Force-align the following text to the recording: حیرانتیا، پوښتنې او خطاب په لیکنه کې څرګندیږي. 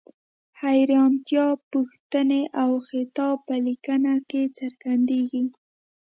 حیرانتیا، 0.61 1.47
پوښتنې 1.71 2.41
او 2.61 2.71
خطاب 2.87 3.35
په 3.47 3.55
لیکنه 3.65 4.13
کې 4.29 4.41
څرګندیږي. 4.57 5.43